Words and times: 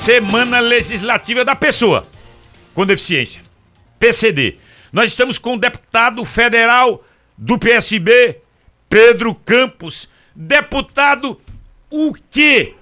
Semana 0.00 0.60
Legislativa 0.60 1.44
da 1.44 1.54
Pessoa 1.54 2.06
com 2.72 2.86
Deficiência, 2.86 3.42
PCD. 3.98 4.54
Nós 4.90 5.10
estamos 5.10 5.38
com 5.38 5.56
o 5.56 5.58
deputado 5.58 6.24
federal 6.24 7.06
do 7.36 7.58
PSB, 7.58 8.38
Pedro 8.88 9.34
Campos. 9.34 10.08
Deputado, 10.34 11.38
o 11.90 12.14
que 12.30 12.72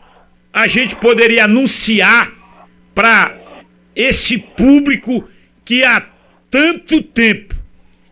a 0.53 0.69
gente 0.69 0.95
poderia 0.95 1.47
anunciar 1.47 2.31
para 2.95 3.37
esse 3.97 4.39
público 4.39 5.29
que 5.65 5.83
há 5.83 6.07
tanto 6.49 7.03
tempo 7.03 7.53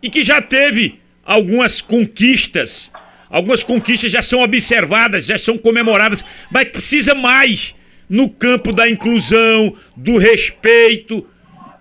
e 0.03 0.09
que 0.09 0.21
já 0.21 0.41
teve 0.41 0.99
algumas 1.23 1.79
conquistas, 1.79 2.91
algumas 3.29 3.63
conquistas 3.63 4.11
já 4.11 4.21
são 4.21 4.41
observadas, 4.41 5.27
já 5.27 5.37
são 5.37 5.57
comemoradas, 5.57 6.25
mas 6.51 6.67
precisa 6.67 7.15
mais 7.15 7.73
no 8.09 8.29
campo 8.29 8.71
da 8.71 8.89
inclusão, 8.89 9.75
do 9.95 10.17
respeito. 10.17 11.27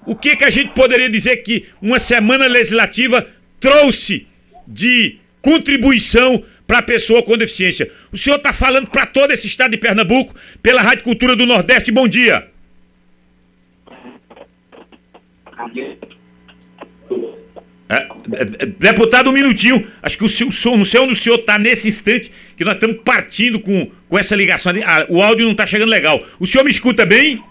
O 0.05 0.15
que, 0.15 0.37
que 0.37 0.45
a 0.45 0.51
gente 0.51 0.71
poderia 0.71 1.09
dizer 1.09 1.37
que 1.39 1.66
uma 1.80 1.99
semana 1.99 2.47
legislativa 2.47 3.27
trouxe 3.59 4.27
de 4.66 5.19
contribuição 5.41 6.45
para 6.66 6.79
a 6.79 6.83
pessoa 6.83 7.23
com 7.23 7.37
deficiência? 7.37 7.91
O 8.12 8.16
senhor 8.16 8.37
está 8.37 8.52
falando 8.52 8.89
para 8.91 9.07
todo 9.07 9.33
esse 9.33 9.47
estado 9.47 9.73
de 9.73 9.79
Pernambuco, 9.79 10.35
pela 10.62 10.83
Rádio 10.83 11.05
Cultura 11.05 11.35
do 11.35 11.47
Nordeste. 11.47 11.91
Bom 11.91 12.09
dia. 12.09 12.49
É, 15.59 15.80
é, 15.80 15.93
é, 15.93 16.26
deputado, 18.79 19.31
um 19.31 19.33
minutinho. 19.33 19.87
Acho 20.03 20.19
que 20.19 20.25
o 20.25 20.29
seu 20.29 20.51
som, 20.51 20.77
não 20.77 20.85
sei 20.85 21.01
onde 21.01 21.13
o 21.13 21.17
senhor 21.17 21.39
está 21.39 21.59
nesse 21.59 21.89
instante, 21.89 22.33
que 22.57 22.65
nós 22.65 22.75
estamos 22.75 22.99
partindo 23.05 23.61
com, 23.61 23.91
com 24.09 24.19
essa 24.19 24.35
ligação. 24.35 24.73
Ah, 24.85 25.07
o 25.09 25.23
áudio 25.23 25.45
não 25.45 25.53
está 25.53 25.67
chegando 25.67 25.91
legal. 25.91 26.25
O 26.41 26.47
senhor 26.47 26.65
me 26.65 26.71
escuta 26.71 27.07
bem? 27.07 27.43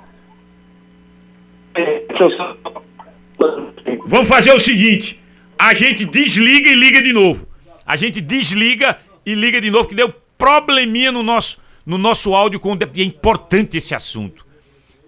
Vamos 4.05 4.27
fazer 4.27 4.51
o 4.51 4.59
seguinte: 4.59 5.19
a 5.57 5.73
gente 5.73 6.05
desliga 6.05 6.69
e 6.69 6.75
liga 6.75 7.01
de 7.01 7.13
novo. 7.13 7.47
A 7.85 7.95
gente 7.95 8.19
desliga 8.19 8.97
e 9.25 9.33
liga 9.33 9.61
de 9.61 9.69
novo, 9.71 9.87
que 9.87 9.95
deu 9.95 10.13
probleminha 10.37 11.11
no 11.11 11.23
nosso, 11.23 11.59
no 11.85 11.97
nosso 11.97 12.35
áudio. 12.35 12.59
Com... 12.59 12.77
E 12.93 13.01
é 13.01 13.05
importante 13.05 13.77
esse 13.77 13.95
assunto. 13.95 14.45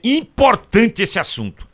Importante 0.04 1.02
esse 1.02 1.20
assunto. 1.20 1.68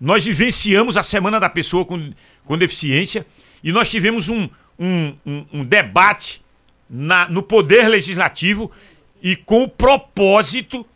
Nós 0.00 0.24
vivenciamos 0.24 0.96
a 0.96 1.02
Semana 1.02 1.40
da 1.40 1.48
Pessoa 1.48 1.84
com 1.84 2.12
com 2.46 2.56
deficiência 2.56 3.26
e 3.62 3.72
nós 3.72 3.90
tivemos 3.90 4.28
um, 4.28 4.48
um, 4.78 5.14
um, 5.26 5.46
um 5.52 5.64
debate 5.64 6.40
na, 6.88 7.28
no 7.28 7.42
Poder 7.42 7.88
Legislativo 7.88 8.70
e 9.22 9.34
com 9.36 9.64
o 9.64 9.68
propósito 9.68 10.86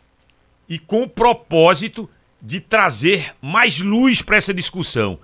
e 0.67 0.79
com 0.79 1.03
o 1.03 1.09
propósito 1.09 2.09
de 2.41 2.59
trazer 2.59 3.35
mais 3.41 3.79
luz 3.79 4.21
para 4.21 4.37
essa 4.37 4.53
discussão. 4.53 5.19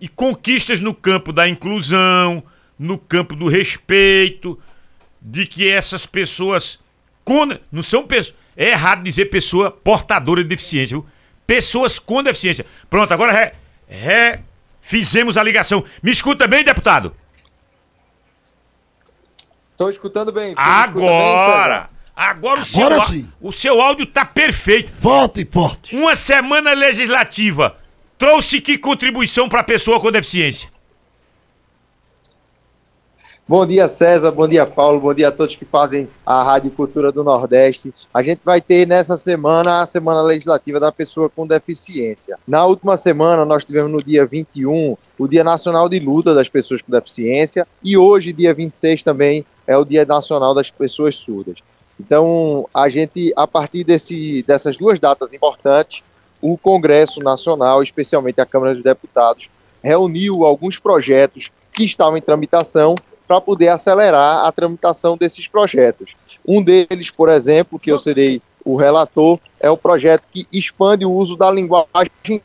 E 0.00 0.08
conquistas 0.08 0.80
no 0.80 0.94
campo 0.94 1.32
da 1.32 1.46
inclusão, 1.46 2.42
no 2.78 2.96
campo 2.96 3.36
do 3.36 3.48
respeito, 3.48 4.58
de 5.20 5.44
que 5.46 5.68
essas 5.68 6.06
pessoas. 6.06 6.80
Não 7.70 7.82
são 7.82 8.06
pessoas. 8.06 8.34
É 8.56 8.70
errado 8.70 9.04
dizer 9.04 9.26
pessoa 9.26 9.70
portadora 9.70 10.42
de 10.42 10.48
deficiência, 10.48 10.96
viu? 10.96 11.06
Pessoas 11.46 11.98
com 11.98 12.22
deficiência. 12.22 12.66
Pronto, 12.88 13.12
agora 13.12 13.32
re, 13.32 13.52
re, 13.86 14.40
Fizemos 14.90 15.36
a 15.36 15.42
ligação. 15.44 15.84
Me 16.02 16.10
escuta 16.10 16.48
bem, 16.48 16.64
deputado? 16.64 17.14
Estou 19.70 19.88
escutando 19.88 20.32
bem. 20.32 20.52
Agora! 20.56 21.78
Bem, 21.78 21.88
agora 22.16 22.60
o 22.62 22.64
seu, 22.64 22.86
agora 22.86 23.06
sim. 23.06 23.32
o 23.40 23.52
seu 23.52 23.80
áudio 23.80 24.04
tá 24.04 24.24
perfeito. 24.24 24.90
Volte, 25.00 25.44
porte. 25.44 25.94
Uma 25.94 26.16
semana 26.16 26.72
legislativa 26.72 27.78
trouxe 28.18 28.60
que 28.60 28.76
contribuição 28.76 29.48
para 29.48 29.60
a 29.60 29.64
pessoa 29.64 30.00
com 30.00 30.10
deficiência? 30.10 30.68
Bom 33.50 33.66
dia, 33.66 33.88
César. 33.88 34.30
Bom 34.30 34.46
dia, 34.46 34.64
Paulo. 34.64 35.00
Bom 35.00 35.12
dia 35.12 35.26
a 35.26 35.32
todos 35.32 35.56
que 35.56 35.64
fazem 35.64 36.08
a 36.24 36.40
Rádio 36.40 36.70
Cultura 36.70 37.10
do 37.10 37.24
Nordeste. 37.24 37.92
A 38.14 38.22
gente 38.22 38.42
vai 38.44 38.60
ter 38.60 38.86
nessa 38.86 39.16
semana 39.16 39.82
a 39.82 39.86
Semana 39.86 40.22
Legislativa 40.22 40.78
da 40.78 40.92
Pessoa 40.92 41.28
com 41.28 41.44
Deficiência. 41.44 42.38
Na 42.46 42.64
última 42.64 42.96
semana, 42.96 43.44
nós 43.44 43.64
tivemos 43.64 43.90
no 43.90 43.98
dia 43.98 44.24
21 44.24 44.96
o 45.18 45.26
Dia 45.26 45.42
Nacional 45.42 45.88
de 45.88 45.98
Luta 45.98 46.32
das 46.32 46.48
Pessoas 46.48 46.80
com 46.80 46.92
Deficiência 46.92 47.66
e 47.82 47.98
hoje, 47.98 48.32
dia 48.32 48.54
26, 48.54 49.02
também 49.02 49.44
é 49.66 49.76
o 49.76 49.84
Dia 49.84 50.04
Nacional 50.04 50.54
das 50.54 50.70
Pessoas 50.70 51.16
Surdas. 51.16 51.58
Então, 51.98 52.68
a 52.72 52.88
gente, 52.88 53.32
a 53.34 53.48
partir 53.48 53.82
desse, 53.82 54.44
dessas 54.46 54.76
duas 54.76 55.00
datas 55.00 55.32
importantes, 55.32 56.04
o 56.40 56.56
Congresso 56.56 57.18
Nacional, 57.18 57.82
especialmente 57.82 58.40
a 58.40 58.46
Câmara 58.46 58.74
dos 58.74 58.84
Deputados, 58.84 59.50
reuniu 59.82 60.44
alguns 60.44 60.78
projetos 60.78 61.50
que 61.72 61.82
estavam 61.82 62.16
em 62.16 62.22
tramitação 62.22 62.94
para 63.30 63.40
poder 63.40 63.68
acelerar 63.68 64.44
a 64.44 64.50
tramitação 64.50 65.16
desses 65.16 65.46
projetos. 65.46 66.16
Um 66.44 66.60
deles, 66.60 67.12
por 67.12 67.28
exemplo, 67.28 67.78
que 67.78 67.92
eu 67.92 67.96
serei 67.96 68.42
o 68.64 68.74
relator, 68.74 69.38
é 69.60 69.70
o 69.70 69.76
projeto 69.76 70.26
que 70.32 70.48
expande 70.52 71.04
o 71.04 71.12
uso 71.12 71.36
da 71.36 71.48
linguagem 71.48 72.42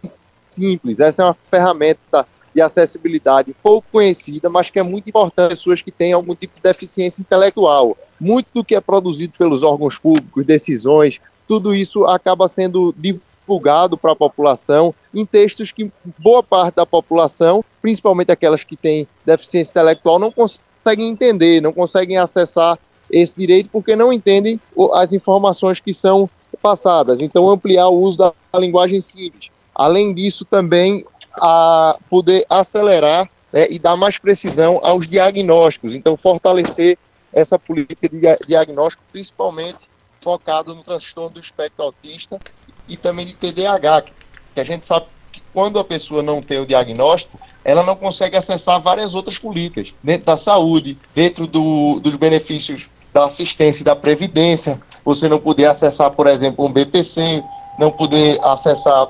simples. 0.47 0.99
Essa 0.99 1.23
é 1.23 1.25
uma 1.25 1.37
ferramenta 1.49 2.27
de 2.53 2.61
acessibilidade 2.61 3.51
pouco 3.63 3.87
conhecida, 3.91 4.47
mas 4.47 4.69
que 4.69 4.77
é 4.77 4.83
muito 4.83 5.09
importante 5.09 5.33
para 5.33 5.47
pessoas 5.49 5.81
que 5.81 5.89
têm 5.89 6.13
algum 6.13 6.35
tipo 6.35 6.55
de 6.55 6.61
deficiência 6.61 7.19
intelectual. 7.19 7.97
Muito 8.19 8.49
do 8.53 8.63
que 8.63 8.75
é 8.75 8.79
produzido 8.79 9.33
pelos 9.39 9.63
órgãos 9.63 9.97
públicos, 9.97 10.45
decisões, 10.45 11.19
tudo 11.47 11.73
isso 11.73 12.05
acaba 12.05 12.47
sendo 12.47 12.93
divulgado 12.95 13.97
para 13.97 14.11
a 14.11 14.15
população 14.15 14.93
em 15.11 15.25
textos 15.25 15.71
que 15.71 15.91
boa 16.19 16.43
parte 16.43 16.75
da 16.75 16.85
população, 16.85 17.65
principalmente 17.81 18.31
aquelas 18.31 18.63
que 18.63 18.75
têm 18.75 19.07
deficiência 19.25 19.71
intelectual, 19.71 20.19
não 20.19 20.31
consegue 20.31 20.74
conseguem 20.85 21.09
entender, 21.09 21.61
não 21.61 21.73
conseguem 21.73 22.17
acessar 22.17 22.77
esse 23.09 23.35
direito 23.35 23.69
porque 23.71 23.95
não 23.95 24.13
entendem 24.13 24.59
as 24.93 25.13
informações 25.13 25.79
que 25.79 25.91
são 25.91 26.29
passadas. 26.61 27.21
Então, 27.21 27.49
ampliar 27.49 27.87
o 27.89 27.99
uso 27.99 28.17
da 28.19 28.33
linguagem 28.59 29.01
simples. 29.01 29.49
Além 29.73 30.13
disso, 30.13 30.45
também 30.45 31.03
a 31.33 31.97
poder 32.09 32.45
acelerar 32.47 33.29
né, 33.51 33.67
e 33.69 33.79
dar 33.79 33.95
mais 33.97 34.19
precisão 34.19 34.79
aos 34.83 35.07
diagnósticos. 35.07 35.95
Então, 35.95 36.15
fortalecer 36.15 36.97
essa 37.33 37.57
política 37.57 38.07
de 38.07 38.19
diagnóstico, 38.47 39.03
principalmente 39.11 39.89
focado 40.21 40.73
no 40.73 40.81
transtorno 40.81 41.31
do 41.31 41.39
espectro 41.39 41.83
autista 41.83 42.39
e 42.87 42.95
também 42.95 43.25
de 43.25 43.33
TDAH, 43.33 44.05
que 44.53 44.59
a 44.59 44.63
gente 44.63 44.85
sabe 44.85 45.07
que 45.31 45.41
quando 45.53 45.79
a 45.79 45.83
pessoa 45.83 46.23
não 46.23 46.41
tem 46.41 46.59
o 46.59 46.65
diagnóstico, 46.65 47.39
ela 47.65 47.81
não 47.81 47.95
consegue 47.95 48.37
acessar 48.37 48.79
várias 48.79 49.15
outras 49.15 49.39
políticas, 49.39 49.91
dentro 50.03 50.27
da 50.27 50.37
saúde, 50.37 50.95
dentro 51.15 51.47
do, 51.47 51.99
dos 51.99 52.15
benefícios 52.15 52.87
da 53.11 53.25
assistência 53.25 53.81
e 53.81 53.85
da 53.85 53.95
previdência, 53.95 54.79
você 55.03 55.27
não 55.27 55.39
poder 55.39 55.65
acessar, 55.65 56.11
por 56.11 56.27
exemplo, 56.27 56.63
um 56.63 56.71
BPC, 56.71 57.43
não 57.79 57.89
poder 57.89 58.39
acessar 58.43 59.07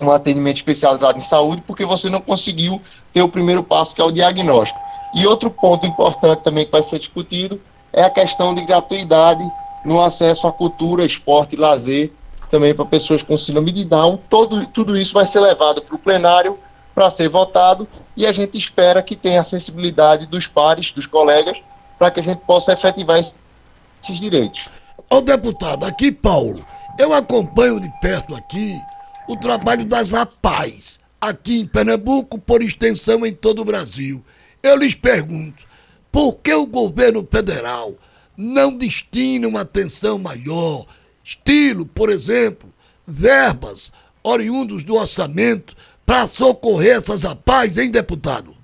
um 0.00 0.12
atendimento 0.12 0.56
especializado 0.56 1.18
em 1.18 1.22
saúde, 1.22 1.62
porque 1.66 1.84
você 1.84 2.08
não 2.08 2.20
conseguiu 2.20 2.80
ter 3.12 3.22
o 3.22 3.28
primeiro 3.28 3.64
passo, 3.64 3.94
que 3.94 4.00
é 4.00 4.04
o 4.04 4.12
diagnóstico. 4.12 4.78
E 5.14 5.26
outro 5.26 5.50
ponto 5.50 5.84
importante 5.84 6.40
também 6.40 6.64
que 6.64 6.72
vai 6.72 6.82
ser 6.82 7.00
discutido 7.00 7.60
é 7.92 8.04
a 8.04 8.10
questão 8.10 8.54
de 8.54 8.64
gratuidade 8.64 9.42
no 9.84 10.00
acesso 10.00 10.46
à 10.46 10.52
cultura, 10.52 11.04
esporte 11.04 11.56
e 11.56 11.58
lazer, 11.58 12.12
também 12.48 12.74
para 12.74 12.84
pessoas 12.84 13.22
com 13.22 13.36
síndrome 13.36 13.72
de 13.72 13.84
Down. 13.84 14.18
Todo, 14.28 14.66
tudo 14.66 14.96
isso 14.96 15.14
vai 15.14 15.26
ser 15.26 15.40
levado 15.40 15.82
para 15.82 15.96
o 15.96 15.98
plenário 15.98 16.58
para 16.94 17.10
ser 17.10 17.28
votado 17.28 17.88
e 18.16 18.26
a 18.26 18.32
gente 18.32 18.56
espera 18.58 19.02
que 19.02 19.16
tenha 19.16 19.40
a 19.40 19.44
sensibilidade 19.44 20.26
dos 20.26 20.46
pares, 20.46 20.92
dos 20.92 21.06
colegas, 21.06 21.58
para 21.98 22.10
que 22.10 22.20
a 22.20 22.22
gente 22.22 22.40
possa 22.40 22.72
efetivar 22.72 23.18
esses 23.18 24.18
direitos. 24.18 24.68
Ô 25.08 25.20
deputado, 25.20 25.84
aqui 25.84 26.10
Paulo, 26.10 26.64
eu 26.98 27.12
acompanho 27.12 27.80
de 27.80 27.90
perto 28.00 28.34
aqui 28.34 28.78
o 29.28 29.36
trabalho 29.36 29.84
das 29.84 30.12
APAES, 30.12 31.00
aqui 31.20 31.60
em 31.60 31.66
Pernambuco, 31.66 32.38
por 32.38 32.62
extensão 32.62 33.24
em 33.24 33.32
todo 33.32 33.62
o 33.62 33.64
Brasil. 33.64 34.24
Eu 34.62 34.76
lhes 34.76 34.94
pergunto, 34.94 35.64
por 36.10 36.34
que 36.36 36.52
o 36.52 36.66
governo 36.66 37.26
federal 37.30 37.94
não 38.36 38.76
destina 38.76 39.46
uma 39.46 39.62
atenção 39.62 40.18
maior, 40.18 40.86
estilo, 41.24 41.86
por 41.86 42.10
exemplo, 42.10 42.72
verbas 43.06 43.92
oriundos 44.22 44.84
do 44.84 44.96
orçamento 44.96 45.76
para 46.04 46.26
socorrer 46.26 46.96
essas 46.96 47.22
rapazes, 47.22 47.78
hein, 47.78 47.90
deputado? 47.90 48.54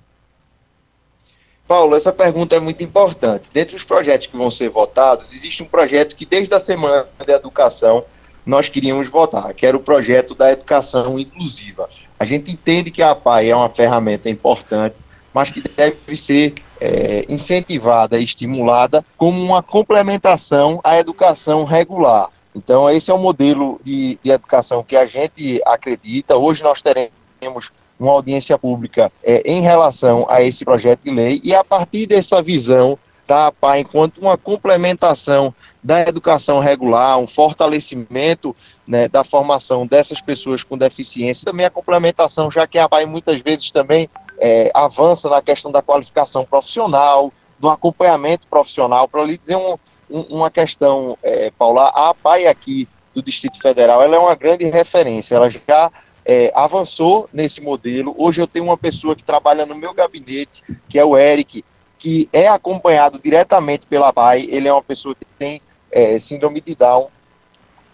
Paulo, 1.67 1.95
essa 1.95 2.11
pergunta 2.11 2.55
é 2.55 2.59
muito 2.59 2.83
importante. 2.83 3.49
Dentre 3.53 3.75
os 3.75 3.83
projetos 3.83 4.27
que 4.27 4.35
vão 4.35 4.49
ser 4.49 4.69
votados, 4.69 5.31
existe 5.33 5.61
um 5.61 5.67
projeto 5.67 6.15
que 6.15 6.25
desde 6.25 6.53
a 6.55 6.59
Semana 6.59 7.07
da 7.25 7.33
Educação 7.33 8.03
nós 8.43 8.67
queríamos 8.67 9.07
votar, 9.07 9.53
que 9.53 9.65
era 9.65 9.77
o 9.77 9.79
projeto 9.79 10.33
da 10.33 10.51
educação 10.51 11.19
inclusiva. 11.19 11.87
A 12.19 12.25
gente 12.25 12.51
entende 12.51 12.89
que 12.89 13.03
a 13.03 13.11
APAI 13.11 13.51
é 13.51 13.55
uma 13.55 13.69
ferramenta 13.69 14.29
importante, 14.29 14.95
mas 15.31 15.51
que 15.51 15.61
deve 15.61 16.15
ser 16.15 16.55
é, 16.81 17.25
incentivada 17.29 18.17
e 18.19 18.23
estimulada 18.23 19.05
como 19.15 19.39
uma 19.39 19.61
complementação 19.61 20.79
à 20.83 20.97
educação 20.97 21.63
regular. 21.63 22.29
Então, 22.55 22.89
esse 22.89 23.11
é 23.11 23.13
o 23.13 23.19
modelo 23.19 23.79
de, 23.83 24.17
de 24.23 24.31
educação 24.31 24.83
que 24.83 24.95
a 24.95 25.05
gente 25.05 25.61
acredita. 25.65 26.35
Hoje 26.35 26.63
nós 26.63 26.81
teremos 26.81 27.18
uma 27.99 28.11
audiência 28.11 28.57
pública 28.57 29.11
é, 29.23 29.41
em 29.45 29.61
relação 29.61 30.25
a 30.29 30.41
esse 30.41 30.63
projeto 30.63 31.01
de 31.03 31.11
lei 31.11 31.41
e 31.43 31.53
a 31.53 31.63
partir 31.63 32.07
dessa 32.07 32.41
visão 32.41 32.97
da 33.27 33.47
APA 33.47 33.77
enquanto 33.77 34.17
uma 34.17 34.35
complementação 34.35 35.53
da 35.83 36.01
educação 36.01 36.59
regular, 36.59 37.19
um 37.19 37.27
fortalecimento 37.27 38.55
né, 38.87 39.07
da 39.07 39.23
formação 39.23 39.85
dessas 39.85 40.19
pessoas 40.19 40.63
com 40.63 40.75
deficiência, 40.75 41.45
também 41.45 41.65
a 41.65 41.69
complementação, 41.69 42.49
já 42.49 42.65
que 42.65 42.79
a 42.79 42.85
APA 42.85 43.05
muitas 43.05 43.39
vezes 43.41 43.69
também 43.69 44.09
é, 44.39 44.71
avança 44.73 45.29
na 45.29 45.43
questão 45.43 45.71
da 45.71 45.81
qualificação 45.81 46.43
profissional, 46.43 47.31
do 47.59 47.69
acompanhamento 47.69 48.47
profissional. 48.47 49.07
Para 49.07 49.23
lhe 49.23 49.37
dizer 49.37 49.57
um, 49.57 49.77
um, 50.09 50.21
uma 50.37 50.49
questão, 50.49 51.15
é, 51.21 51.51
Paula, 51.51 51.91
a 51.93 52.09
APAI 52.09 52.47
aqui 52.47 52.87
do 53.13 53.21
Distrito 53.21 53.61
Federal, 53.61 54.01
ela 54.01 54.15
é 54.15 54.19
uma 54.19 54.35
grande 54.35 54.65
referência, 54.65 55.35
ela 55.35 55.49
já 55.49 55.91
é, 56.31 56.51
avançou 56.53 57.27
nesse 57.33 57.59
modelo. 57.59 58.13
Hoje 58.15 58.39
eu 58.39 58.45
tenho 58.45 58.65
uma 58.65 58.77
pessoa 58.77 59.15
que 59.15 59.23
trabalha 59.23 59.65
no 59.65 59.73
meu 59.73 59.95
gabinete, 59.95 60.63
que 60.87 60.99
é 60.99 61.03
o 61.03 61.17
Eric, 61.17 61.65
que 61.97 62.29
é 62.31 62.47
acompanhado 62.47 63.19
diretamente 63.19 63.87
pela 63.87 64.09
APAI, 64.09 64.47
ele 64.47 64.67
é 64.67 64.71
uma 64.71 64.83
pessoa 64.83 65.15
que 65.15 65.25
tem 65.39 65.59
é, 65.91 66.19
síndrome 66.19 66.61
de 66.61 66.75
Down, 66.75 67.07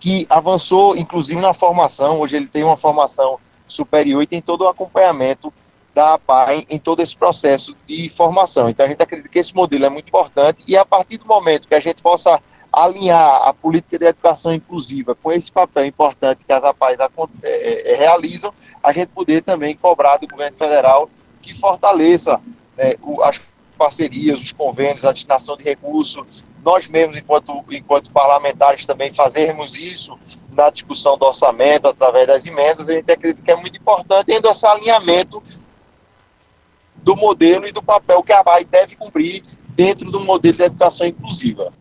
que 0.02 0.28
avançou 0.30 0.98
inclusive 0.98 1.40
na 1.40 1.54
formação, 1.54 2.20
hoje 2.20 2.36
ele 2.36 2.48
tem 2.48 2.66
uma 2.66 2.76
formação 2.76 3.40
superior 3.66 4.22
e 4.22 4.28
tem 4.28 4.42
todo 4.42 4.66
o 4.66 4.68
acompanhamento 4.68 5.52
da 5.94 6.16
APAI 6.16 6.66
em 6.70 6.78
todo 6.78 7.02
esse 7.02 7.16
processo 7.16 7.74
de 7.88 8.10
formação. 8.10 8.70
Então 8.70 8.86
a 8.86 8.90
gente 8.90 9.02
acredita 9.02 9.30
que 9.30 9.40
esse 9.40 9.56
modelo 9.56 9.86
é 9.86 9.90
muito 9.90 10.10
importante 10.10 10.62
e 10.68 10.76
a 10.76 10.84
partir 10.84 11.20
do 11.20 11.26
momento 11.26 11.70
que 11.70 11.76
a 11.76 11.80
gente 11.80 12.04
possa 12.04 12.42
alinhar 12.76 13.48
a 13.48 13.54
política 13.54 13.98
de 13.98 14.06
educação 14.06 14.54
inclusiva 14.54 15.16
com 15.16 15.32
esse 15.32 15.50
papel 15.50 15.86
importante 15.86 16.46
que 16.46 16.52
as 16.52 16.64
APAIs 16.64 17.00
é, 17.00 17.08
é, 17.44 17.94
é, 17.94 17.96
realizam, 17.96 18.54
a 18.84 18.92
gente 18.92 19.08
poder 19.10 19.42
também 19.42 19.78
cobrar 19.78 20.18
do 20.18 20.28
governo 20.28 20.58
federal 20.58 21.10
que 21.42 21.58
fortaleça 21.58 22.42
né, 22.78 22.96
as 23.24 23.40
parcerias, 23.78 24.42
os 24.42 24.52
convênios, 24.52 25.06
a 25.06 25.14
destinação 25.14 25.56
de 25.56 25.64
recursos, 25.64 26.46
nós 26.62 26.88
mesmos, 26.88 27.16
enquanto, 27.16 27.64
enquanto 27.72 28.12
parlamentares, 28.12 28.86
também 28.86 29.14
fazermos 29.14 29.78
isso 29.78 30.20
na 30.50 30.70
discussão 30.70 31.18
do 31.18 31.26
orçamento, 31.26 31.88
através 31.88 32.28
das 32.28 32.46
emendas, 32.46 32.90
a 32.90 32.94
gente 32.94 33.10
acredita 33.10 33.42
que 33.42 33.52
é 33.52 33.56
muito 33.56 33.78
importante, 33.78 34.26
tendo 34.26 34.50
esse 34.50 34.66
alinhamento 34.66 35.42
do 36.96 37.16
modelo 37.16 37.68
e 37.68 37.72
do 37.72 37.84
papel 37.84 38.22
que 38.24 38.34
a 38.34 38.44
BAE 38.44 38.66
deve 38.66 38.96
cumprir 38.96 39.44
dentro 39.70 40.10
do 40.10 40.20
modelo 40.20 40.58
de 40.58 40.64
educação 40.64 41.06
inclusiva. 41.06 41.72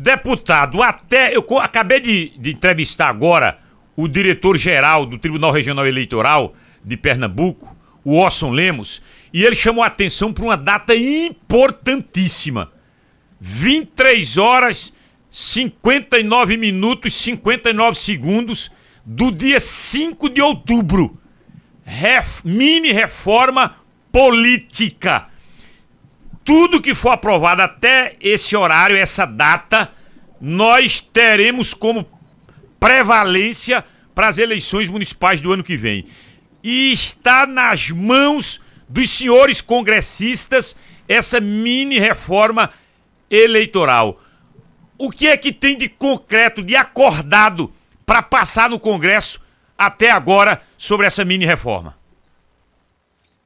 Deputado, 0.00 0.80
até 0.80 1.36
eu 1.36 1.44
acabei 1.58 1.98
de, 1.98 2.28
de 2.38 2.52
entrevistar 2.52 3.08
agora 3.08 3.58
o 3.96 4.06
diretor-geral 4.06 5.04
do 5.04 5.18
Tribunal 5.18 5.50
Regional 5.50 5.84
Eleitoral 5.84 6.54
de 6.84 6.96
Pernambuco, 6.96 7.76
o 8.04 8.16
Orson 8.16 8.50
Lemos, 8.50 9.02
e 9.34 9.44
ele 9.44 9.56
chamou 9.56 9.82
a 9.82 9.88
atenção 9.88 10.32
para 10.32 10.44
uma 10.44 10.56
data 10.56 10.94
importantíssima. 10.94 12.70
23 13.40 14.38
horas 14.38 14.92
59 15.32 16.56
minutos 16.56 17.14
59 17.14 17.98
segundos 17.98 18.70
do 19.04 19.32
dia 19.32 19.58
5 19.58 20.28
de 20.30 20.40
outubro. 20.40 21.18
Ref, 21.84 22.44
mini 22.44 22.92
reforma 22.92 23.74
política. 24.12 25.26
Tudo 26.48 26.80
que 26.80 26.94
for 26.94 27.10
aprovado 27.10 27.60
até 27.60 28.16
esse 28.22 28.56
horário, 28.56 28.96
essa 28.96 29.26
data, 29.26 29.92
nós 30.40 30.98
teremos 30.98 31.74
como 31.74 32.08
prevalência 32.80 33.84
para 34.14 34.28
as 34.28 34.38
eleições 34.38 34.88
municipais 34.88 35.42
do 35.42 35.52
ano 35.52 35.62
que 35.62 35.76
vem. 35.76 36.06
E 36.64 36.90
está 36.90 37.46
nas 37.46 37.90
mãos 37.90 38.62
dos 38.88 39.10
senhores 39.10 39.60
congressistas 39.60 40.74
essa 41.06 41.38
mini 41.38 41.98
reforma 41.98 42.70
eleitoral. 43.30 44.18
O 44.96 45.10
que 45.10 45.26
é 45.26 45.36
que 45.36 45.52
tem 45.52 45.76
de 45.76 45.86
concreto, 45.86 46.62
de 46.62 46.74
acordado 46.74 47.70
para 48.06 48.22
passar 48.22 48.70
no 48.70 48.80
Congresso 48.80 49.38
até 49.76 50.10
agora 50.10 50.62
sobre 50.78 51.06
essa 51.06 51.26
mini 51.26 51.44
reforma? 51.44 51.97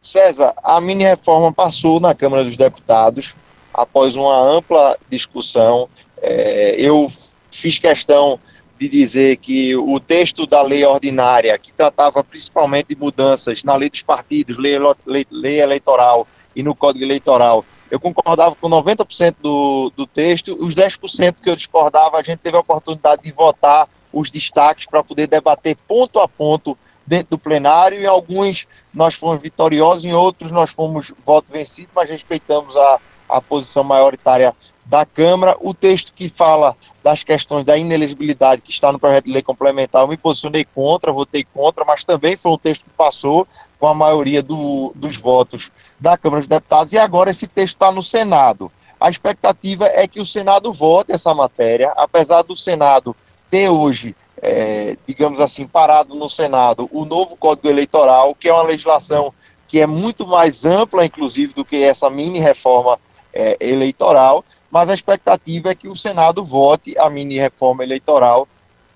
César, 0.02 0.52
a 0.64 0.80
mini 0.80 1.04
reforma 1.04 1.52
passou 1.52 2.00
na 2.00 2.12
Câmara 2.12 2.42
dos 2.42 2.56
Deputados 2.56 3.36
após 3.72 4.16
uma 4.16 4.36
ampla 4.36 4.98
discussão. 5.08 5.88
É, 6.20 6.74
eu 6.76 7.10
fiz 7.52 7.78
questão 7.78 8.40
de 8.80 8.88
dizer 8.88 9.36
que 9.36 9.76
o 9.76 10.00
texto 10.00 10.44
da 10.44 10.60
lei 10.60 10.84
ordinária, 10.84 11.56
que 11.56 11.72
tratava 11.72 12.24
principalmente 12.24 12.88
de 12.88 12.96
mudanças 12.96 13.62
na 13.62 13.76
lei 13.76 13.88
dos 13.88 14.02
partidos, 14.02 14.58
lei, 14.58 14.76
lei, 15.06 15.24
lei 15.30 15.60
eleitoral 15.60 16.26
e 16.56 16.64
no 16.64 16.74
Código 16.74 17.04
Eleitoral, 17.04 17.64
eu 17.88 18.00
concordava 18.00 18.56
com 18.56 18.68
90% 18.68 19.36
do, 19.40 19.92
do 19.96 20.04
texto, 20.04 20.56
os 20.58 20.74
10% 20.74 21.40
que 21.40 21.48
eu 21.48 21.54
discordava, 21.54 22.18
a 22.18 22.22
gente 22.22 22.38
teve 22.38 22.56
a 22.56 22.60
oportunidade 22.60 23.22
de 23.22 23.30
votar 23.30 23.88
os 24.12 24.30
destaques 24.30 24.86
para 24.86 25.04
poder 25.04 25.28
debater 25.28 25.76
ponto 25.86 26.18
a 26.18 26.26
ponto 26.26 26.76
dentro 27.12 27.32
do 27.32 27.38
plenário, 27.38 28.00
e 28.00 28.06
alguns 28.06 28.66
nós 28.94 29.14
fomos 29.14 29.42
vitoriosos, 29.42 30.06
em 30.06 30.14
outros 30.14 30.50
nós 30.50 30.70
fomos 30.70 31.12
voto 31.26 31.44
vencido, 31.52 31.90
mas 31.94 32.08
respeitamos 32.08 32.74
a, 32.74 32.98
a 33.28 33.38
posição 33.38 33.84
maioritária 33.84 34.56
da 34.86 35.04
Câmara. 35.04 35.54
O 35.60 35.74
texto 35.74 36.14
que 36.14 36.30
fala 36.30 36.74
das 37.04 37.22
questões 37.22 37.66
da 37.66 37.76
inelegibilidade 37.76 38.62
que 38.62 38.70
está 38.70 38.90
no 38.90 38.98
projeto 38.98 39.26
de 39.26 39.32
lei 39.32 39.42
complementar, 39.42 40.00
eu 40.00 40.08
me 40.08 40.16
posicionei 40.16 40.64
contra, 40.64 41.12
votei 41.12 41.44
contra, 41.44 41.84
mas 41.84 42.02
também 42.02 42.34
foi 42.34 42.52
um 42.52 42.56
texto 42.56 42.84
que 42.84 42.90
passou 42.96 43.46
com 43.78 43.86
a 43.86 43.92
maioria 43.92 44.42
do, 44.42 44.90
dos 44.94 45.18
votos 45.18 45.70
da 46.00 46.16
Câmara 46.16 46.40
dos 46.40 46.48
Deputados, 46.48 46.94
e 46.94 46.98
agora 46.98 47.30
esse 47.30 47.46
texto 47.46 47.74
está 47.74 47.92
no 47.92 48.02
Senado. 48.02 48.72
A 48.98 49.10
expectativa 49.10 49.84
é 49.84 50.08
que 50.08 50.18
o 50.18 50.24
Senado 50.24 50.72
vote 50.72 51.12
essa 51.12 51.34
matéria, 51.34 51.92
apesar 51.94 52.40
do 52.40 52.56
Senado 52.56 53.14
ter 53.50 53.68
hoje 53.68 54.16
é, 54.42 54.96
digamos 55.06 55.40
assim, 55.40 55.66
parado 55.68 56.16
no 56.16 56.28
Senado 56.28 56.90
o 56.92 57.04
novo 57.04 57.36
Código 57.36 57.68
Eleitoral, 57.68 58.34
que 58.34 58.48
é 58.48 58.52
uma 58.52 58.64
legislação 58.64 59.32
que 59.68 59.80
é 59.80 59.86
muito 59.86 60.26
mais 60.26 60.64
ampla, 60.64 61.06
inclusive, 61.06 61.54
do 61.54 61.64
que 61.64 61.82
essa 61.82 62.10
mini 62.10 62.40
reforma 62.40 62.98
é, 63.32 63.56
eleitoral, 63.60 64.44
mas 64.70 64.90
a 64.90 64.94
expectativa 64.94 65.70
é 65.70 65.74
que 65.74 65.88
o 65.88 65.96
Senado 65.96 66.44
vote 66.44 66.98
a 66.98 67.08
mini 67.08 67.38
reforma 67.38 67.82
eleitoral 67.82 68.46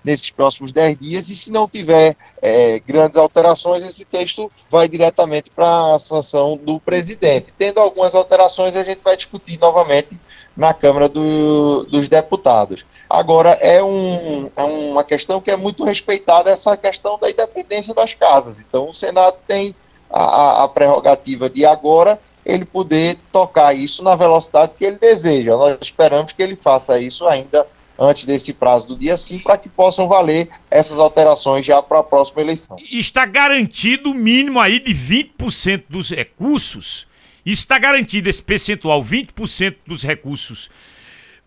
nesses 0.07 0.29
próximos 0.29 0.71
10 0.71 0.97
dias, 0.97 1.29
e 1.29 1.35
se 1.35 1.51
não 1.51 1.67
tiver 1.67 2.15
é, 2.41 2.79
grandes 2.79 3.17
alterações, 3.17 3.83
esse 3.83 4.05
texto 4.05 4.49
vai 4.69 4.87
diretamente 4.87 5.49
para 5.49 5.95
a 5.95 5.99
sanção 5.99 6.55
do 6.55 6.79
presidente. 6.79 7.53
Tendo 7.57 7.81
algumas 7.81 8.15
alterações, 8.15 8.73
a 8.77 8.83
gente 8.83 9.01
vai 9.03 9.17
discutir 9.17 9.59
novamente 9.59 10.17
na 10.55 10.73
Câmara 10.73 11.09
do, 11.09 11.85
dos 11.91 12.07
Deputados. 12.07 12.85
Agora, 13.09 13.49
é, 13.59 13.83
um, 13.83 14.49
é 14.55 14.63
uma 14.63 15.03
questão 15.03 15.41
que 15.41 15.51
é 15.51 15.57
muito 15.57 15.83
respeitada, 15.83 16.49
essa 16.49 16.77
questão 16.77 17.19
da 17.19 17.29
independência 17.29 17.93
das 17.93 18.13
casas. 18.13 18.61
Então, 18.61 18.89
o 18.89 18.93
Senado 18.93 19.35
tem 19.45 19.75
a, 20.09 20.63
a 20.63 20.67
prerrogativa 20.69 21.49
de 21.49 21.65
agora 21.65 22.17
ele 22.45 22.63
poder 22.63 23.17
tocar 23.29 23.75
isso 23.75 24.01
na 24.01 24.15
velocidade 24.15 24.71
que 24.77 24.85
ele 24.85 24.95
deseja. 24.95 25.57
Nós 25.57 25.77
esperamos 25.81 26.31
que 26.31 26.41
ele 26.41 26.55
faça 26.55 26.97
isso 26.97 27.27
ainda 27.27 27.67
antes 27.97 28.25
desse 28.25 28.53
prazo 28.53 28.87
do 28.87 28.95
dia 28.95 29.17
5, 29.17 29.43
para 29.43 29.57
que 29.57 29.69
possam 29.69 30.07
valer 30.07 30.49
essas 30.69 30.99
alterações 30.99 31.65
já 31.65 31.81
para 31.81 31.99
a 31.99 32.03
próxima 32.03 32.41
eleição. 32.41 32.77
Está 32.91 33.25
garantido 33.25 34.11
o 34.11 34.13
mínimo 34.13 34.59
aí 34.59 34.79
de 34.79 34.93
20% 34.93 35.83
dos 35.89 36.09
recursos. 36.11 37.07
Está 37.45 37.79
garantido 37.79 38.29
esse 38.29 38.43
percentual, 38.43 39.03
20% 39.03 39.77
dos 39.85 40.03
recursos 40.03 40.69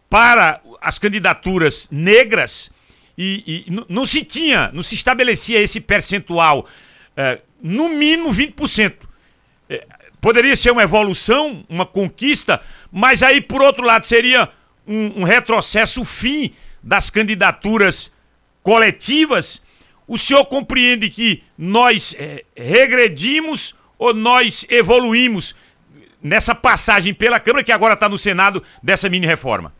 para 0.08 0.60
as 0.80 0.98
candidaturas 0.98 1.86
negras 1.90 2.70
e, 3.16 3.64
e 3.68 3.84
não 3.88 4.06
se 4.06 4.24
tinha, 4.24 4.70
não 4.72 4.82
se 4.82 4.94
estabelecia 4.94 5.60
esse 5.60 5.78
percentual, 5.78 6.66
é, 7.16 7.38
no 7.62 7.90
mínimo 7.90 8.30
20%. 8.30 8.94
É, 9.68 9.86
poderia 10.20 10.56
ser 10.56 10.70
uma 10.72 10.82
evolução, 10.82 11.64
uma 11.68 11.84
conquista, 11.84 12.60
mas 12.90 13.22
aí, 13.22 13.40
por 13.40 13.60
outro 13.60 13.84
lado, 13.84 14.06
seria 14.06 14.48
um, 14.90 15.20
um 15.20 15.24
retrocesso, 15.24 16.02
o 16.02 16.04
fim 16.04 16.52
das 16.82 17.08
candidaturas 17.08 18.12
coletivas, 18.60 19.62
o 20.06 20.18
senhor 20.18 20.44
compreende 20.46 21.08
que 21.08 21.44
nós 21.56 22.16
é, 22.18 22.44
regredimos 22.56 23.76
ou 23.96 24.12
nós 24.12 24.66
evoluímos 24.68 25.54
nessa 26.20 26.54
passagem 26.54 27.14
pela 27.14 27.38
Câmara, 27.38 27.62
que 27.62 27.70
agora 27.70 27.94
está 27.94 28.08
no 28.08 28.18
Senado, 28.18 28.62
dessa 28.82 29.08
mini-reforma? 29.08 29.72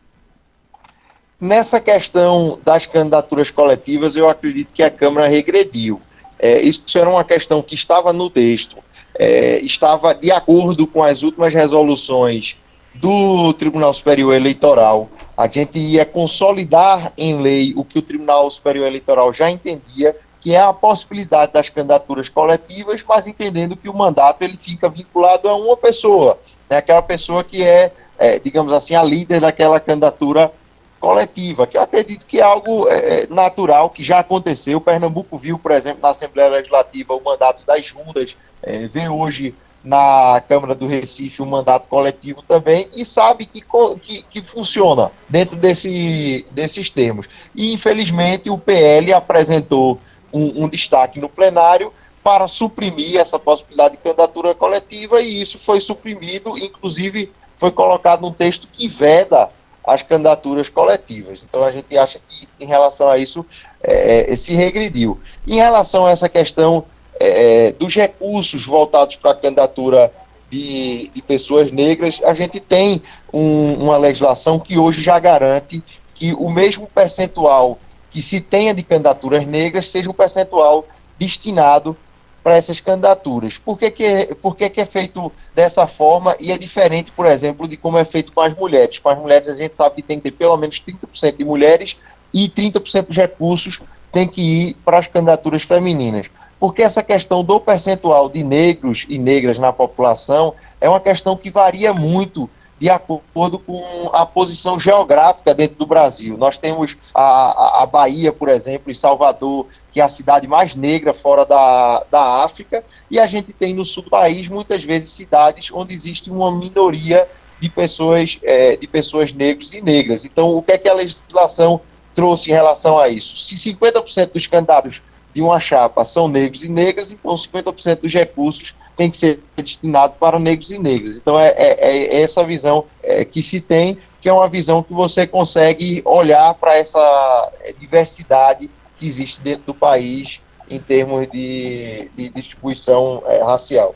Nessa 1.39 1.79
questão 1.79 2.59
das 2.63 2.85
candidaturas 2.85 3.51
coletivas, 3.51 4.15
eu 4.15 4.29
acredito 4.29 4.71
que 4.73 4.81
a 4.81 4.89
Câmara 4.89 5.27
regrediu. 5.27 5.99
É, 6.39 6.61
isso 6.61 6.97
era 6.97 7.09
uma 7.09 7.23
questão 7.23 7.61
que 7.61 7.75
estava 7.75 8.13
no 8.13 8.29
texto, 8.29 8.77
é, 9.15 9.59
estava 9.59 10.13
de 10.15 10.31
acordo 10.31 10.87
com 10.87 11.03
as 11.03 11.21
últimas 11.21 11.53
resoluções 11.53 12.55
do 12.93 13.53
Tribunal 13.53 13.93
Superior 13.93 14.33
Eleitoral. 14.33 15.09
A 15.37 15.47
gente 15.47 15.79
ia 15.79 16.05
consolidar 16.05 17.13
em 17.17 17.41
lei 17.41 17.73
o 17.75 17.83
que 17.83 17.99
o 17.99 18.01
Tribunal 18.01 18.49
Superior 18.49 18.87
Eleitoral 18.87 19.31
já 19.31 19.49
entendia, 19.49 20.15
que 20.41 20.53
é 20.53 20.61
a 20.61 20.73
possibilidade 20.73 21.53
das 21.53 21.69
candidaturas 21.69 22.27
coletivas, 22.27 23.03
mas 23.07 23.27
entendendo 23.27 23.75
que 23.75 23.87
o 23.87 23.93
mandato 23.93 24.41
ele 24.41 24.57
fica 24.57 24.89
vinculado 24.89 25.47
a 25.47 25.55
uma 25.55 25.77
pessoa, 25.77 26.39
né, 26.69 26.77
aquela 26.77 27.01
pessoa 27.01 27.43
que 27.43 27.63
é, 27.63 27.91
é, 28.17 28.39
digamos 28.39 28.73
assim, 28.73 28.95
a 28.95 29.03
líder 29.03 29.39
daquela 29.39 29.79
candidatura 29.79 30.51
coletiva, 30.99 31.65
que 31.65 31.77
eu 31.77 31.81
acredito 31.81 32.27
que 32.27 32.39
é 32.39 32.43
algo 32.43 32.87
é, 32.87 33.23
é 33.23 33.27
natural, 33.27 33.89
que 33.89 34.03
já 34.03 34.19
aconteceu. 34.19 34.77
O 34.77 34.81
Pernambuco 34.81 35.37
viu, 35.37 35.57
por 35.57 35.71
exemplo, 35.71 36.01
na 36.01 36.09
Assembleia 36.09 36.49
Legislativa 36.49 37.15
o 37.15 37.23
mandato 37.23 37.65
das 37.65 37.85
juntas, 37.85 38.35
é, 38.61 38.87
vê 38.87 39.09
hoje 39.09 39.55
na 39.83 40.41
Câmara 40.47 40.75
do 40.75 40.85
Recife 40.87 41.41
um 41.41 41.45
mandato 41.45 41.87
coletivo 41.87 42.41
também 42.43 42.87
e 42.95 43.03
sabe 43.03 43.45
que, 43.45 43.63
que, 44.01 44.23
que 44.23 44.41
funciona 44.41 45.11
dentro 45.27 45.55
desse, 45.55 46.45
desses 46.51 46.89
termos. 46.89 47.27
E, 47.55 47.73
infelizmente, 47.73 48.49
o 48.49 48.57
PL 48.57 49.13
apresentou 49.13 49.99
um, 50.31 50.65
um 50.65 50.69
destaque 50.69 51.19
no 51.19 51.27
plenário 51.27 51.91
para 52.23 52.47
suprimir 52.47 53.19
essa 53.19 53.39
possibilidade 53.39 53.97
de 53.97 54.03
candidatura 54.03 54.53
coletiva 54.53 55.21
e 55.21 55.41
isso 55.41 55.57
foi 55.57 55.79
suprimido, 55.79 56.57
inclusive 56.57 57.31
foi 57.57 57.71
colocado 57.71 58.21
num 58.21 58.31
texto 58.31 58.67
que 58.71 58.87
veda 58.87 59.49
as 59.83 60.03
candidaturas 60.03 60.69
coletivas. 60.69 61.43
Então 61.43 61.63
a 61.63 61.71
gente 61.71 61.97
acha 61.97 62.19
que 62.27 62.47
em 62.59 62.67
relação 62.67 63.09
a 63.09 63.17
isso 63.17 63.43
é, 63.81 64.31
é 64.31 64.35
se 64.35 64.53
regrediu. 64.53 65.19
Em 65.47 65.55
relação 65.55 66.05
a 66.05 66.11
essa 66.11 66.29
questão 66.29 66.85
é, 67.21 67.67
é, 67.67 67.71
dos 67.73 67.93
recursos 67.93 68.65
voltados 68.65 69.15
para 69.15 69.31
a 69.31 69.35
candidatura 69.35 70.11
de, 70.49 71.11
de, 71.13 71.21
pessoas 71.21 71.71
negras, 71.71 72.19
a 72.23 72.33
gente 72.33 72.59
tem 72.59 73.01
um, 73.31 73.75
uma 73.75 73.97
legislação 73.97 74.59
que 74.59 74.77
hoje 74.77 75.01
já 75.03 75.17
garante 75.19 75.83
que 76.15 76.33
o 76.33 76.49
mesmo 76.49 76.87
percentual 76.87 77.77
que 78.09 78.21
se 78.21 78.41
tenha 78.41 78.73
de 78.73 78.83
candidaturas 78.83 79.45
negras 79.45 79.87
seja 79.87 80.09
um 80.09 80.13
percentual 80.13 80.85
destinado 81.17 81.95
para 82.43 82.57
essas 82.57 82.79
candidaturas. 82.79 83.59
Por 83.59 83.77
que, 83.77 83.91
que, 83.91 84.35
por 84.41 84.55
que, 84.55 84.67
que 84.69 84.81
é 84.81 84.85
feito 84.85 85.31
dessa 85.53 85.85
forma 85.85 86.35
e 86.39 86.51
é 86.51 86.57
diferente, 86.57 87.11
por 87.11 87.27
exemplo, 87.27 87.67
de 87.67 87.77
como 87.77 87.99
é 87.99 88.03
feito 88.03 88.33
com 88.33 88.41
as 88.41 88.53
mulheres? 88.55 88.97
Com 88.97 89.09
as 89.09 89.19
mulheres 89.19 89.47
a 89.47 89.53
gente 89.53 89.77
sabe 89.77 89.97
que 89.97 90.01
tem 90.01 90.17
que 90.17 90.23
ter 90.23 90.31
pelo 90.31 90.57
menos 90.57 90.81
30% 90.81 91.37
de 91.37 91.45
mulheres 91.45 91.95
e 92.33 92.49
30% 92.49 93.05
dos 93.07 93.15
recursos 93.15 93.79
tem 94.11 94.27
que 94.27 94.41
ir 94.41 94.73
para 94.83 94.97
as 94.97 95.07
candidaturas 95.07 95.61
femininas 95.61 96.29
porque 96.61 96.83
essa 96.83 97.01
questão 97.01 97.43
do 97.43 97.59
percentual 97.59 98.29
de 98.29 98.43
negros 98.43 99.07
e 99.09 99.17
negras 99.17 99.57
na 99.57 99.73
população 99.73 100.53
é 100.79 100.87
uma 100.87 100.99
questão 100.99 101.35
que 101.35 101.49
varia 101.49 101.91
muito 101.91 102.47
de 102.79 102.87
acordo 102.87 103.57
com 103.57 103.81
a 104.13 104.27
posição 104.27 104.79
geográfica 104.79 105.55
dentro 105.55 105.77
do 105.77 105.87
Brasil. 105.87 106.37
Nós 106.37 106.59
temos 106.59 106.95
a, 107.15 107.81
a 107.81 107.85
Bahia, 107.87 108.31
por 108.31 108.47
exemplo, 108.47 108.91
e 108.91 108.95
Salvador, 108.95 109.65
que 109.91 109.99
é 109.99 110.03
a 110.03 110.07
cidade 110.07 110.47
mais 110.47 110.75
negra 110.75 111.15
fora 111.15 111.47
da, 111.47 112.05
da 112.11 112.43
África, 112.43 112.83
e 113.09 113.19
a 113.19 113.25
gente 113.25 113.51
tem 113.51 113.73
no 113.73 113.83
sul 113.83 114.03
do 114.03 114.11
país 114.11 114.47
muitas 114.47 114.83
vezes 114.83 115.11
cidades 115.11 115.71
onde 115.73 115.95
existe 115.95 116.29
uma 116.29 116.51
minoria 116.51 117.27
de 117.59 117.69
pessoas, 117.69 118.37
é, 118.43 118.75
de 118.75 118.85
pessoas 118.87 119.33
negros 119.33 119.73
e 119.73 119.81
negras. 119.81 120.25
Então, 120.25 120.55
o 120.55 120.61
que 120.61 120.73
é 120.73 120.77
que 120.77 120.87
a 120.87 120.93
legislação 120.93 121.81
trouxe 122.13 122.51
em 122.51 122.53
relação 122.53 122.99
a 122.99 123.09
isso? 123.09 123.35
Se 123.35 123.55
50% 123.55 124.33
dos 124.33 124.45
candidatos 124.45 125.01
de 125.33 125.41
uma 125.41 125.59
chapa 125.59 126.03
são 126.03 126.27
negros 126.27 126.63
e 126.63 126.69
negras, 126.69 127.11
então 127.11 127.33
50% 127.33 128.01
dos 128.01 128.13
recursos 128.13 128.75
tem 128.95 129.09
que 129.09 129.17
ser 129.17 129.39
destinado 129.55 130.13
para 130.19 130.39
negros 130.39 130.71
e 130.71 130.77
negras. 130.77 131.17
Então 131.17 131.39
é, 131.39 131.49
é, 131.49 132.17
é 132.17 132.21
essa 132.21 132.43
visão 132.43 132.85
é, 133.01 133.23
que 133.23 133.41
se 133.41 133.61
tem, 133.61 133.97
que 134.21 134.29
é 134.29 134.33
uma 134.33 134.47
visão 134.47 134.83
que 134.83 134.93
você 134.93 135.25
consegue 135.25 136.01
olhar 136.05 136.53
para 136.55 136.77
essa 136.77 137.51
é, 137.61 137.73
diversidade 137.73 138.69
que 138.99 139.07
existe 139.07 139.41
dentro 139.41 139.63
do 139.67 139.73
país 139.73 140.41
em 140.69 140.79
termos 140.79 141.27
de, 141.29 142.09
de 142.15 142.29
distribuição 142.29 143.23
é, 143.25 143.43
racial. 143.43 143.95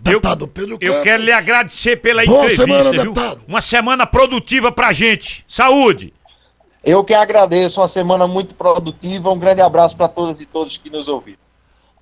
Deputado 0.00 0.46
Pedro 0.46 0.78
eu, 0.80 0.94
eu 0.94 1.02
quero 1.02 1.22
lhe 1.22 1.32
agradecer 1.32 1.96
pela 1.96 2.24
Boa 2.24 2.44
entrevista. 2.44 2.66
Semana, 2.66 2.90
deputado. 2.90 3.40
Uma 3.46 3.60
semana 3.60 4.06
produtiva 4.06 4.70
pra 4.70 4.92
gente. 4.92 5.44
Saúde! 5.48 6.12
Eu 6.82 7.04
que 7.04 7.14
agradeço, 7.14 7.80
uma 7.80 7.88
semana 7.88 8.26
muito 8.26 8.54
produtiva. 8.54 9.30
Um 9.30 9.38
grande 9.38 9.60
abraço 9.60 9.96
para 9.96 10.08
todas 10.08 10.40
e 10.40 10.46
todos 10.46 10.76
que 10.76 10.88
nos 10.90 11.08
ouviram. 11.08 11.38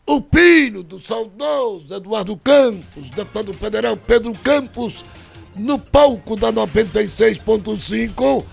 O 0.07 0.21
pino 0.21 0.85
do 0.85 1.01
saudoso 1.01 1.93
Eduardo 1.93 2.37
Campos, 2.37 3.11
deputado 3.11 3.53
federal 3.53 3.97
Pedro 3.97 4.33
Campos, 4.39 5.05
no 5.57 5.79
palco 5.79 6.37
da 6.37 6.53
96.5, 6.53 8.45